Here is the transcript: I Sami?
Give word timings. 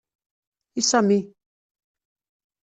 I 0.73 0.81
Sami? 0.81 1.19